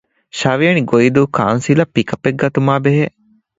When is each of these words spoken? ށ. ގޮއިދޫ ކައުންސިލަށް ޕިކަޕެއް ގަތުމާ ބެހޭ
ށ. 0.77 0.83
ގޮއިދޫ 0.89 1.21
ކައުންސިލަށް 1.37 1.91
ޕިކަޕެއް 1.95 2.39
ގަތުމާ 2.41 2.73
ބެހޭ 2.83 3.05